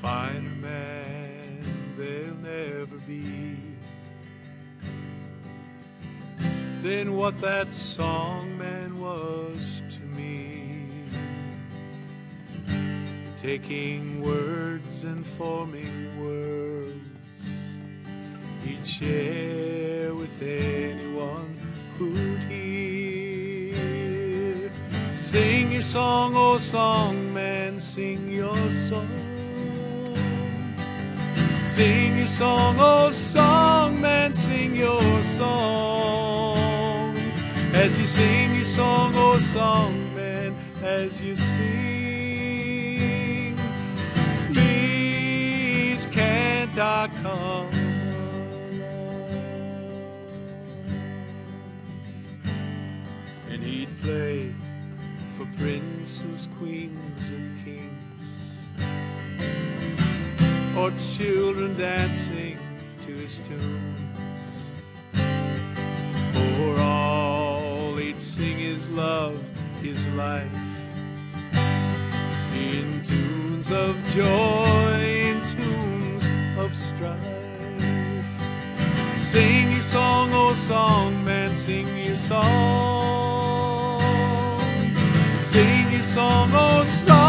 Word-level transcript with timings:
finer 0.00 0.48
man 0.62 1.94
there'll 1.98 2.34
never 2.36 2.96
be 3.06 3.58
than 6.82 7.14
what 7.14 7.38
that 7.42 7.74
song 7.74 8.56
man 8.56 8.98
was 8.98 9.82
to 9.90 10.00
me. 10.00 10.86
Taking 13.36 14.22
words 14.22 15.04
and 15.04 15.26
forming 15.26 16.18
worlds, 16.18 17.78
he'd 18.64 18.86
share 18.86 20.14
with 20.14 20.42
anyone 20.42 21.58
who'd 21.98 22.42
hear. 22.44 23.76
Sing 25.18 25.72
your 25.72 25.82
song, 25.82 26.34
oh 26.34 26.56
song 26.56 27.34
man, 27.34 27.78
sing 27.78 28.32
your 28.32 28.70
song. 28.70 29.29
Sing 31.70 32.18
your 32.18 32.26
song, 32.26 32.76
oh 32.80 33.12
song 33.12 34.00
man, 34.00 34.34
sing 34.34 34.74
your 34.74 35.22
song. 35.22 37.16
As 37.72 37.96
you 37.96 38.08
sing 38.08 38.56
your 38.56 38.64
song, 38.64 39.12
oh 39.14 39.38
song 39.38 40.12
man, 40.12 40.52
as 40.82 41.20
you 41.22 41.36
sing, 41.36 41.56
please 44.52 46.06
can't 46.06 46.76
I 46.76 47.08
come? 47.22 47.68
And 53.48 53.62
he'd 53.62 53.88
play 54.02 54.52
for 55.38 55.46
princes, 55.56 56.48
queens, 56.58 57.30
and 57.30 57.64
kings 57.64 58.39
or 60.80 60.90
children 61.14 61.76
dancing 61.76 62.58
to 63.04 63.12
his 63.12 63.38
tunes. 63.40 64.72
For 66.32 66.80
all 66.80 67.96
he'd 67.96 68.22
sing 68.22 68.56
his 68.56 68.88
love, 68.88 69.38
his 69.82 70.06
life, 70.08 70.50
in 72.54 73.02
tunes 73.04 73.70
of 73.70 73.94
joy, 74.08 75.02
in 75.28 75.42
tunes 75.44 76.30
of 76.56 76.74
strife. 76.74 77.20
Sing 79.14 79.72
your 79.72 79.82
song, 79.82 80.30
oh 80.32 80.54
song, 80.54 81.22
man, 81.22 81.54
sing 81.56 81.86
your 81.98 82.16
song. 82.16 84.00
Sing 85.38 85.92
your 85.92 86.02
song, 86.02 86.50
oh 86.54 86.84
song, 86.86 87.19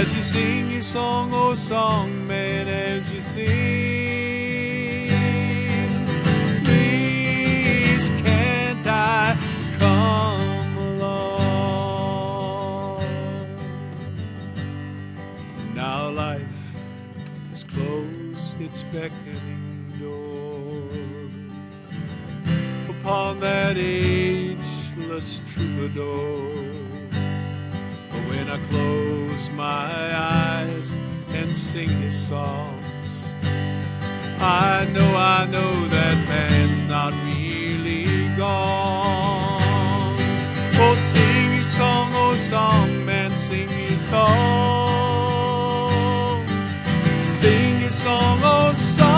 As 0.00 0.14
you 0.14 0.22
sing 0.22 0.70
your 0.70 0.80
song, 0.80 1.30
oh 1.34 1.54
song, 1.54 2.26
man, 2.26 2.66
as 2.68 3.12
you 3.12 3.20
sing. 3.20 5.08
Please 6.64 8.08
can't 8.24 8.86
I 8.86 9.36
come 9.78 10.78
along? 10.78 11.44
Now 15.74 16.08
life 16.08 16.40
has 17.50 17.64
closed 17.64 18.58
its 18.58 18.82
beckoning 18.84 19.92
door 20.00 20.88
upon 22.88 23.40
that 23.40 23.76
ageless 23.76 25.42
troubadour. 25.46 26.54
But 28.10 28.22
when 28.30 28.48
I 28.48 28.58
close 28.70 29.50
my 29.50 29.89
sing 31.72 31.88
his 32.00 32.18
songs, 32.18 33.32
I 34.40 34.88
know, 34.92 35.14
I 35.14 35.46
know 35.46 35.86
that 35.86 36.16
man's 36.28 36.82
not 36.82 37.12
really 37.24 38.06
gone. 38.36 40.16
Oh, 40.82 40.96
sing 41.00 41.54
your 41.54 41.64
song, 41.64 42.12
oh 42.12 42.34
song, 42.34 43.04
man, 43.06 43.36
sing 43.36 43.68
your 43.88 43.98
song. 43.98 44.30
Sing 47.28 47.80
your 47.82 47.92
song, 47.92 48.40
oh 48.42 48.72
song, 48.74 49.09